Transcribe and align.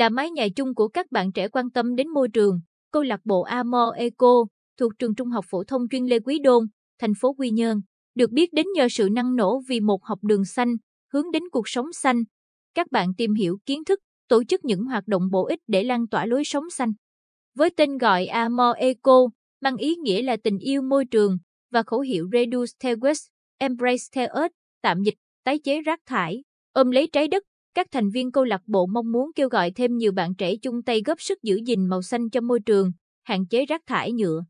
là 0.00 0.08
mái 0.08 0.30
nhà 0.30 0.46
chung 0.56 0.74
của 0.74 0.88
các 0.88 1.06
bạn 1.10 1.32
trẻ 1.32 1.48
quan 1.48 1.70
tâm 1.70 1.94
đến 1.94 2.08
môi 2.08 2.28
trường. 2.28 2.60
Câu 2.92 3.02
lạc 3.02 3.20
bộ 3.24 3.42
Amor 3.42 3.94
Eco 3.96 4.44
thuộc 4.78 4.92
trường 4.98 5.14
Trung 5.14 5.28
học 5.28 5.44
phổ 5.48 5.64
thông 5.64 5.88
chuyên 5.88 6.06
Lê 6.06 6.20
Quý 6.20 6.38
Đôn, 6.38 6.64
thành 6.98 7.12
phố 7.20 7.32
Quy 7.32 7.50
Nhơn, 7.50 7.80
được 8.14 8.30
biết 8.30 8.52
đến 8.52 8.66
nhờ 8.74 8.88
sự 8.90 9.08
năng 9.12 9.36
nổ 9.36 9.60
vì 9.68 9.80
một 9.80 10.04
học 10.04 10.18
đường 10.22 10.44
xanh, 10.44 10.76
hướng 11.12 11.30
đến 11.30 11.42
cuộc 11.52 11.68
sống 11.68 11.92
xanh. 11.92 12.16
Các 12.74 12.90
bạn 12.90 13.14
tìm 13.16 13.34
hiểu 13.34 13.58
kiến 13.66 13.84
thức, 13.84 13.98
tổ 14.28 14.44
chức 14.44 14.64
những 14.64 14.84
hoạt 14.84 15.06
động 15.06 15.22
bổ 15.30 15.46
ích 15.46 15.60
để 15.66 15.84
lan 15.84 16.08
tỏa 16.08 16.26
lối 16.26 16.44
sống 16.44 16.70
xanh. 16.70 16.92
Với 17.54 17.70
tên 17.70 17.98
gọi 17.98 18.26
Amor 18.26 18.76
Eco, 18.76 19.28
mang 19.60 19.76
ý 19.76 19.94
nghĩa 19.96 20.22
là 20.22 20.36
tình 20.44 20.58
yêu 20.58 20.82
môi 20.82 21.04
trường, 21.04 21.38
và 21.70 21.82
khẩu 21.82 22.00
hiệu 22.00 22.28
Reduce 22.32 22.72
the 22.80 22.94
Waste, 22.94 23.28
Embrace 23.58 24.04
the 24.12 24.26
Earth, 24.26 24.54
tạm 24.82 25.02
dịch, 25.02 25.14
tái 25.44 25.58
chế 25.58 25.80
rác 25.80 26.00
thải, 26.06 26.42
ôm 26.72 26.90
lấy 26.90 27.08
trái 27.12 27.28
đất. 27.28 27.42
Các 27.74 27.86
thành 27.90 28.10
viên 28.10 28.32
câu 28.32 28.44
lạc 28.44 28.62
bộ 28.66 28.86
mong 28.86 29.12
muốn 29.12 29.30
kêu 29.34 29.48
gọi 29.48 29.70
thêm 29.70 29.96
nhiều 29.96 30.12
bạn 30.12 30.34
trẻ 30.34 30.56
chung 30.56 30.82
tay 30.82 31.02
góp 31.04 31.20
sức 31.20 31.42
giữ 31.42 31.60
gìn 31.66 31.86
màu 31.86 32.02
xanh 32.02 32.30
cho 32.30 32.40
môi 32.40 32.60
trường, 32.60 32.92
hạn 33.22 33.46
chế 33.46 33.66
rác 33.66 33.82
thải 33.86 34.12
nhựa. 34.12 34.44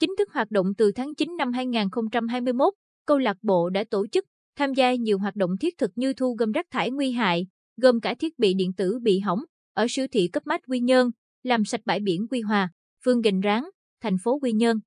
Chính 0.00 0.10
thức 0.18 0.32
hoạt 0.32 0.50
động 0.50 0.66
từ 0.78 0.92
tháng 0.92 1.14
9 1.14 1.36
năm 1.36 1.52
2021, 1.52 2.74
câu 3.06 3.18
lạc 3.18 3.36
bộ 3.42 3.70
đã 3.70 3.84
tổ 3.90 4.06
chức, 4.06 4.24
tham 4.56 4.74
gia 4.74 4.94
nhiều 4.94 5.18
hoạt 5.18 5.36
động 5.36 5.50
thiết 5.60 5.78
thực 5.78 5.90
như 5.94 6.12
thu 6.12 6.34
gom 6.38 6.52
rác 6.52 6.66
thải 6.70 6.90
nguy 6.90 7.12
hại, 7.12 7.46
gồm 7.76 8.00
cả 8.00 8.14
thiết 8.14 8.38
bị 8.38 8.54
điện 8.54 8.72
tử 8.72 8.98
bị 9.02 9.18
hỏng, 9.18 9.44
ở 9.74 9.86
siêu 9.90 10.06
thị 10.12 10.28
cấp 10.32 10.46
mát 10.46 10.60
Quy 10.68 10.80
Nhơn, 10.80 11.10
làm 11.42 11.64
sạch 11.64 11.80
bãi 11.84 12.00
biển 12.00 12.26
Quy 12.30 12.40
Hòa, 12.40 12.70
phường 13.04 13.20
Gành 13.20 13.40
Ráng, 13.40 13.70
thành 14.02 14.16
phố 14.24 14.38
Quy 14.42 14.52
Nhơn. 14.52 14.80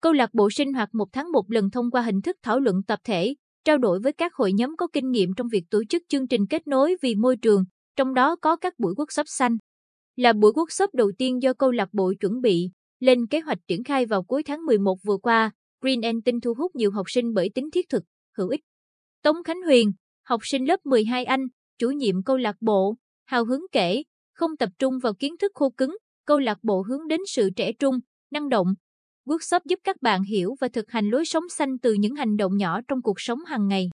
Câu 0.00 0.12
lạc 0.12 0.34
bộ 0.34 0.50
sinh 0.50 0.72
hoạt 0.72 0.94
một 0.94 1.08
tháng 1.12 1.32
một 1.32 1.50
lần 1.50 1.70
thông 1.70 1.90
qua 1.90 2.02
hình 2.02 2.22
thức 2.22 2.36
thảo 2.42 2.60
luận 2.60 2.82
tập 2.86 2.98
thể, 3.04 3.34
trao 3.64 3.78
đổi 3.78 4.00
với 4.00 4.12
các 4.12 4.34
hội 4.34 4.52
nhóm 4.52 4.76
có 4.76 4.88
kinh 4.92 5.10
nghiệm 5.10 5.34
trong 5.36 5.48
việc 5.52 5.64
tổ 5.70 5.82
chức 5.88 6.02
chương 6.08 6.28
trình 6.28 6.46
kết 6.46 6.66
nối 6.66 6.96
vì 7.02 7.14
môi 7.14 7.36
trường, 7.36 7.64
trong 7.96 8.14
đó 8.14 8.36
có 8.36 8.56
các 8.56 8.74
buổi 8.78 8.94
workshop 8.94 9.24
xanh. 9.26 9.56
Là 10.16 10.32
buổi 10.32 10.52
workshop 10.52 10.88
đầu 10.92 11.12
tiên 11.18 11.42
do 11.42 11.52
câu 11.52 11.70
lạc 11.70 11.88
bộ 11.92 12.12
chuẩn 12.20 12.40
bị, 12.40 12.70
lên 13.00 13.26
kế 13.26 13.40
hoạch 13.40 13.58
triển 13.68 13.84
khai 13.84 14.06
vào 14.06 14.22
cuối 14.22 14.42
tháng 14.42 14.64
11 14.64 14.98
vừa 15.04 15.16
qua, 15.16 15.50
Green 15.80 16.00
Antin 16.00 16.40
thu 16.40 16.54
hút 16.54 16.76
nhiều 16.76 16.90
học 16.90 17.06
sinh 17.08 17.34
bởi 17.34 17.50
tính 17.54 17.70
thiết 17.70 17.88
thực, 17.88 18.02
hữu 18.38 18.48
ích. 18.48 18.60
Tống 19.22 19.36
Khánh 19.44 19.62
Huyền, 19.62 19.92
học 20.22 20.40
sinh 20.44 20.68
lớp 20.68 20.86
12 20.86 21.24
Anh, 21.24 21.46
chủ 21.78 21.90
nhiệm 21.90 22.22
câu 22.22 22.36
lạc 22.36 22.56
bộ, 22.60 22.94
hào 23.24 23.44
hứng 23.44 23.66
kể, 23.72 24.02
không 24.34 24.56
tập 24.56 24.68
trung 24.78 24.98
vào 25.02 25.14
kiến 25.14 25.36
thức 25.40 25.52
khô 25.54 25.70
cứng, 25.70 25.96
câu 26.26 26.38
lạc 26.38 26.58
bộ 26.62 26.82
hướng 26.88 27.08
đến 27.08 27.20
sự 27.26 27.50
trẻ 27.56 27.72
trung, 27.72 27.98
năng 28.30 28.48
động. 28.48 28.66
Workshop 29.26 29.60
giúp 29.64 29.78
các 29.84 29.96
bạn 30.02 30.22
hiểu 30.22 30.54
và 30.60 30.68
thực 30.68 30.90
hành 30.90 31.08
lối 31.10 31.24
sống 31.24 31.48
xanh 31.48 31.78
từ 31.78 31.92
những 31.92 32.14
hành 32.14 32.36
động 32.36 32.56
nhỏ 32.56 32.80
trong 32.88 33.02
cuộc 33.02 33.20
sống 33.20 33.38
hàng 33.46 33.68
ngày. 33.68 33.88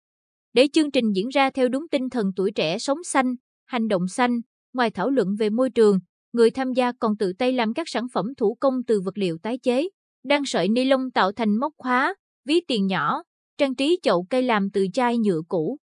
Để 0.52 0.68
chương 0.72 0.90
trình 0.90 1.12
diễn 1.14 1.28
ra 1.28 1.50
theo 1.50 1.68
đúng 1.68 1.88
tinh 1.90 2.10
thần 2.10 2.26
tuổi 2.36 2.50
trẻ 2.50 2.78
sống 2.78 2.98
xanh, 3.04 3.34
hành 3.66 3.88
động 3.88 4.08
xanh, 4.08 4.40
ngoài 4.72 4.90
thảo 4.90 5.10
luận 5.10 5.28
về 5.38 5.50
môi 5.50 5.70
trường, 5.70 5.98
người 6.32 6.50
tham 6.50 6.72
gia 6.72 6.92
còn 6.92 7.16
tự 7.16 7.32
tay 7.38 7.52
làm 7.52 7.74
các 7.74 7.88
sản 7.88 8.06
phẩm 8.12 8.26
thủ 8.36 8.56
công 8.60 8.74
từ 8.86 9.00
vật 9.00 9.18
liệu 9.18 9.38
tái 9.42 9.58
chế, 9.58 9.88
đan 10.24 10.42
sợi 10.46 10.68
ni 10.68 10.84
lông 10.84 11.10
tạo 11.10 11.32
thành 11.32 11.56
móc 11.56 11.72
khóa, 11.76 12.14
ví 12.44 12.60
tiền 12.68 12.86
nhỏ, 12.86 13.22
trang 13.58 13.74
trí 13.74 13.98
chậu 14.02 14.26
cây 14.30 14.42
làm 14.42 14.70
từ 14.70 14.86
chai 14.92 15.18
nhựa 15.18 15.40
cũ. 15.48 15.78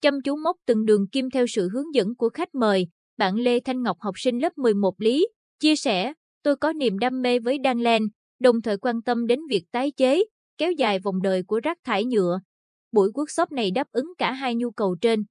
Chăm 0.00 0.14
chú 0.24 0.36
móc 0.36 0.56
từng 0.66 0.84
đường 0.84 1.08
kim 1.08 1.30
theo 1.30 1.46
sự 1.46 1.68
hướng 1.72 1.94
dẫn 1.94 2.14
của 2.16 2.28
khách 2.28 2.54
mời, 2.54 2.86
bạn 3.16 3.36
Lê 3.36 3.60
Thanh 3.60 3.82
Ngọc 3.82 3.96
học 4.00 4.14
sinh 4.18 4.38
lớp 4.38 4.58
11 4.58 4.94
Lý, 4.98 5.28
chia 5.60 5.76
sẻ, 5.76 6.12
tôi 6.42 6.56
có 6.56 6.72
niềm 6.72 6.98
đam 6.98 7.22
mê 7.22 7.38
với 7.38 7.58
đan 7.58 7.80
len, 7.80 8.02
đồng 8.40 8.62
thời 8.62 8.76
quan 8.76 9.02
tâm 9.02 9.26
đến 9.26 9.40
việc 9.50 9.64
tái 9.72 9.90
chế, 9.90 10.24
kéo 10.58 10.72
dài 10.72 10.98
vòng 10.98 11.22
đời 11.22 11.42
của 11.42 11.60
rác 11.60 11.78
thải 11.84 12.04
nhựa. 12.04 12.40
Buổi 12.92 13.10
workshop 13.10 13.46
này 13.50 13.70
đáp 13.70 13.86
ứng 13.92 14.12
cả 14.18 14.32
hai 14.32 14.54
nhu 14.54 14.70
cầu 14.70 14.96
trên. 15.00 15.24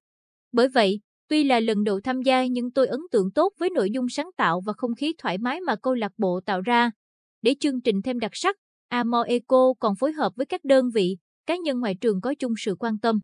Bởi 0.52 0.68
vậy, 0.68 1.00
tuy 1.28 1.44
là 1.44 1.60
lần 1.60 1.84
đầu 1.84 2.00
tham 2.00 2.22
gia 2.22 2.46
nhưng 2.46 2.70
tôi 2.70 2.86
ấn 2.86 3.00
tượng 3.10 3.30
tốt 3.30 3.52
với 3.58 3.70
nội 3.70 3.90
dung 3.90 4.08
sáng 4.08 4.30
tạo 4.36 4.60
và 4.66 4.72
không 4.76 4.94
khí 4.94 5.14
thoải 5.18 5.38
mái 5.38 5.60
mà 5.60 5.76
câu 5.82 5.94
lạc 5.94 6.12
bộ 6.18 6.40
tạo 6.46 6.60
ra. 6.60 6.90
Để 7.42 7.54
chương 7.60 7.80
trình 7.80 8.02
thêm 8.02 8.18
đặc 8.18 8.30
sắc, 8.34 8.56
Amor 8.88 9.26
Eco 9.26 9.74
còn 9.80 9.94
phối 9.96 10.12
hợp 10.12 10.32
với 10.36 10.46
các 10.46 10.64
đơn 10.64 10.90
vị, 10.94 11.16
cá 11.46 11.56
nhân 11.56 11.80
ngoài 11.80 11.94
trường 12.00 12.20
có 12.20 12.34
chung 12.38 12.52
sự 12.58 12.74
quan 12.78 12.98
tâm. 12.98 13.18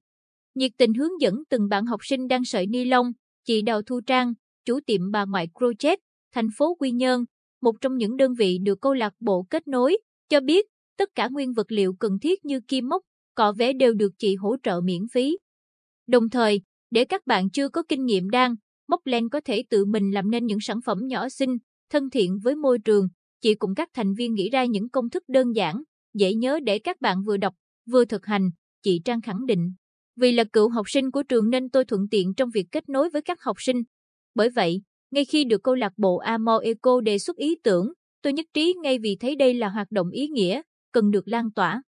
Nhiệt 0.55 0.73
tình 0.79 0.95
hướng 0.95 1.21
dẫn 1.21 1.35
từng 1.51 1.69
bạn 1.69 1.87
học 1.87 2.01
sinh 2.03 2.29
đang 2.29 2.45
sợi 2.45 2.67
ni 2.67 2.85
lông, 2.85 3.13
chị 3.45 3.63
Đào 3.63 3.83
Thu 3.83 4.01
Trang, 4.07 4.33
chủ 4.65 4.81
tiệm 4.87 5.11
bà 5.11 5.25
ngoại 5.25 5.49
Crochet, 5.55 5.99
thành 6.33 6.49
phố 6.57 6.75
Quy 6.75 6.91
Nhơn, 6.91 7.25
một 7.65 7.81
trong 7.81 7.97
những 7.97 8.17
đơn 8.17 8.35
vị 8.35 8.59
được 8.63 8.81
câu 8.81 8.95
lạc 8.95 9.13
bộ 9.21 9.47
kết 9.51 9.69
nối, 9.69 9.99
cho 10.29 10.41
biết 10.41 10.67
tất 10.99 11.09
cả 11.15 11.29
nguyên 11.29 11.53
vật 11.53 11.73
liệu 11.73 11.95
cần 11.95 12.19
thiết 12.23 12.45
như 12.45 12.61
kim 12.69 12.89
mốc 12.89 13.03
cọ 13.35 13.53
vẽ 13.53 13.73
đều 13.73 13.95
được 13.95 14.13
chị 14.19 14.35
hỗ 14.35 14.57
trợ 14.63 14.81
miễn 14.85 15.03
phí. 15.13 15.39
Đồng 16.07 16.31
thời, 16.31 16.61
để 16.91 17.05
các 17.05 17.27
bạn 17.27 17.51
chưa 17.51 17.69
có 17.69 17.83
kinh 17.89 18.05
nghiệm 18.05 18.31
đan, 18.31 18.55
móc 18.89 19.07
len 19.07 19.29
có 19.29 19.41
thể 19.45 19.65
tự 19.71 19.85
mình 19.85 20.11
làm 20.11 20.31
nên 20.31 20.47
những 20.47 20.59
sản 20.61 20.81
phẩm 20.85 20.99
nhỏ 21.07 21.29
xinh, 21.29 21.57
thân 21.91 22.11
thiện 22.11 22.39
với 22.43 22.57
môi 22.57 22.79
trường, 22.79 23.09
chị 23.41 23.55
cùng 23.55 23.75
các 23.75 23.89
thành 23.95 24.15
viên 24.15 24.35
nghĩ 24.35 24.51
ra 24.51 24.65
những 24.65 24.89
công 24.89 25.11
thức 25.11 25.23
đơn 25.29 25.57
giản, 25.57 25.83
dễ 26.15 26.35
nhớ 26.35 26.61
để 26.65 26.79
các 26.79 27.01
bạn 27.01 27.23
vừa 27.23 27.37
đọc, 27.37 27.55
vừa 27.91 28.05
thực 28.05 28.27
hành, 28.27 28.51
chị 28.83 29.01
Trang 29.05 29.21
khẳng 29.21 29.47
định. 29.47 29.73
Vì 30.17 30.33
là 30.33 30.45
cựu 30.45 30.69
học 30.69 30.87
sinh 30.89 31.11
của 31.11 31.23
trường 31.23 31.51
nên 31.51 31.71
tôi 31.71 31.85
thuận 31.85 32.09
tiện 32.11 32.35
trong 32.35 32.51
việc 32.55 32.67
kết 32.73 32.89
nối 32.89 33.11
với 33.11 33.23
các 33.23 33.43
học 33.43 33.57
sinh. 33.59 33.83
Bởi 34.35 34.51
vậy, 34.51 34.83
ngay 35.15 35.25
khi 35.25 35.45
được 35.45 35.63
câu 35.63 35.75
lạc 35.75 35.93
bộ 35.97 36.17
Amor 36.17 36.63
Eco 36.63 37.01
đề 37.01 37.19
xuất 37.19 37.37
ý 37.37 37.57
tưởng, 37.63 37.93
tôi 38.23 38.33
nhất 38.33 38.47
trí 38.55 38.75
ngay 38.83 38.99
vì 38.99 39.17
thấy 39.21 39.37
đây 39.37 39.55
là 39.55 39.69
hoạt 39.69 39.91
động 39.91 40.11
ý 40.11 40.29
nghĩa, 40.29 40.63
cần 40.93 41.11
được 41.11 41.29
lan 41.29 41.51
tỏa. 41.53 41.83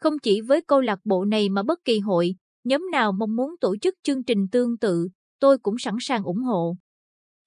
Không 0.00 0.18
chỉ 0.18 0.40
với 0.40 0.60
câu 0.60 0.80
lạc 0.80 0.98
bộ 1.04 1.24
này 1.24 1.48
mà 1.48 1.62
bất 1.62 1.84
kỳ 1.84 1.98
hội, 1.98 2.34
nhóm 2.64 2.90
nào 2.92 3.12
mong 3.12 3.36
muốn 3.36 3.54
tổ 3.60 3.76
chức 3.76 3.94
chương 4.02 4.24
trình 4.24 4.48
tương 4.52 4.78
tự, 4.78 5.08
tôi 5.40 5.58
cũng 5.58 5.78
sẵn 5.78 5.94
sàng 6.00 6.22
ủng 6.22 6.42
hộ. 6.42 6.76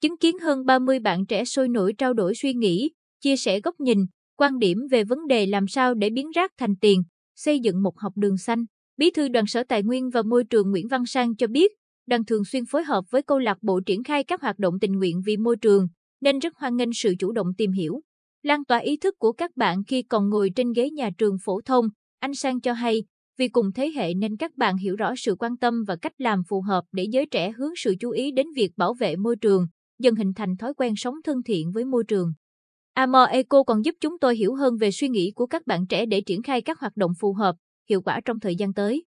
Chứng 0.02 0.18
kiến 0.18 0.40
hơn 0.40 0.66
30 0.66 1.00
bạn 1.00 1.26
trẻ 1.26 1.46
sôi 1.46 1.70
nổi 1.70 1.94
trao 1.98 2.14
đổi 2.14 2.36
suy 2.36 2.54
nghĩ, 2.54 2.92
chia 3.22 3.38
sẻ 3.38 3.60
góc 3.60 3.80
nhìn, 3.80 4.06
quan 4.38 4.60
điểm 4.60 4.78
về 4.92 5.04
vấn 5.04 5.28
đề 5.28 5.46
làm 5.46 5.68
sao 5.68 5.94
để 5.94 6.10
biến 6.10 6.32
rác 6.32 6.52
thành 6.58 6.76
tiền, 6.82 7.04
xây 7.36 7.60
dựng 7.60 7.84
một 7.84 8.00
học 8.00 8.14
đường 8.16 8.38
xanh. 8.38 8.66
Bí 8.98 9.12
thư 9.12 9.28
đoàn 9.28 9.46
Sở 9.48 9.64
Tài 9.64 9.84
nguyên 9.84 10.10
và 10.10 10.22
Môi 10.22 10.44
trường 10.44 10.72
Nguyễn 10.72 10.88
Văn 10.88 11.06
Sang 11.06 11.36
cho 11.36 11.48
biết, 11.48 11.72
đang 12.08 12.26
thường 12.26 12.46
xuyên 12.46 12.66
phối 12.66 12.84
hợp 12.84 13.04
với 13.10 13.22
câu 13.22 13.40
lạc 13.40 13.58
bộ 13.62 13.80
triển 13.86 14.04
khai 14.04 14.24
các 14.24 14.42
hoạt 14.42 14.60
động 14.60 14.80
tình 14.82 14.92
nguyện 14.92 15.22
vì 15.26 15.38
môi 15.38 15.58
trường, 15.58 15.88
nên 16.22 16.40
rất 16.40 16.58
hoan 16.58 16.78
nghênh 16.78 16.94
sự 16.94 17.14
chủ 17.20 17.32
động 17.32 17.48
tìm 17.58 17.72
hiểu. 17.72 18.02
Lan 18.44 18.66
tỏa 18.66 18.78
ý 18.78 18.98
thức 18.98 19.16
của 19.20 19.32
các 19.32 19.52
bạn 19.56 19.84
khi 19.88 20.02
còn 20.02 20.30
ngồi 20.30 20.52
trên 20.56 20.74
ghế 20.74 20.90
nhà 20.90 21.10
trường 21.18 21.38
phổ 21.44 21.62
thông, 21.62 21.86
anh 22.20 22.34
Sang 22.34 22.62
cho 22.62 22.74
hay, 22.74 23.04
vì 23.38 23.48
cùng 23.48 23.72
thế 23.72 23.92
hệ 23.96 24.14
nên 24.14 24.38
các 24.38 24.58
bạn 24.58 24.78
hiểu 24.78 24.96
rõ 24.96 25.14
sự 25.18 25.36
quan 25.40 25.58
tâm 25.58 25.84
và 25.88 25.96
cách 25.96 26.14
làm 26.18 26.42
phù 26.50 26.62
hợp 26.62 26.84
để 26.92 27.06
giới 27.12 27.26
trẻ 27.26 27.52
hướng 27.52 27.72
sự 27.76 27.96
chú 28.00 28.10
ý 28.10 28.32
đến 28.32 28.48
việc 28.56 28.72
bảo 28.78 28.94
vệ 28.94 29.16
môi 29.16 29.36
trường, 29.36 29.68
dần 30.00 30.16
hình 30.16 30.34
thành 30.34 30.58
thói 30.58 30.74
quen 30.74 30.94
sống 30.96 31.16
thân 31.24 31.44
thiện 31.44 31.72
với 31.72 31.86
môi 31.86 32.04
trường. 32.08 32.34
Amor 32.94 33.30
Eco 33.30 33.64
còn 33.64 33.86
giúp 33.86 33.96
chúng 34.02 34.20
tôi 34.20 34.36
hiểu 34.36 34.56
hơn 34.56 34.78
về 34.78 34.92
suy 34.92 35.10
nghĩ 35.10 35.32
của 35.36 35.46
các 35.46 35.68
bạn 35.68 35.88
trẻ 35.88 36.06
để 36.06 36.22
triển 36.22 36.42
khai 36.42 36.62
các 36.62 36.80
hoạt 36.80 36.98
động 36.98 37.12
phù 37.20 37.34
hợp, 37.34 37.56
hiệu 37.90 38.02
quả 38.02 38.22
trong 38.26 38.40
thời 38.40 38.56
gian 38.56 38.74
tới. 38.74 39.04